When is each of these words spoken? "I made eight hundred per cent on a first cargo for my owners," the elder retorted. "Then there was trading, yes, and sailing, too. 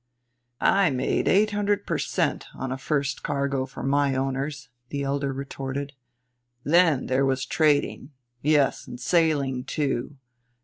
"I 0.59 0.89
made 0.89 1.27
eight 1.27 1.51
hundred 1.51 1.85
per 1.85 1.99
cent 1.99 2.47
on 2.55 2.71
a 2.71 2.77
first 2.79 3.21
cargo 3.21 3.67
for 3.67 3.83
my 3.83 4.15
owners," 4.15 4.69
the 4.89 5.03
elder 5.03 5.31
retorted. 5.31 5.93
"Then 6.63 7.05
there 7.05 7.23
was 7.23 7.45
trading, 7.45 8.09
yes, 8.41 8.87
and 8.87 8.99
sailing, 8.99 9.63
too. 9.63 10.15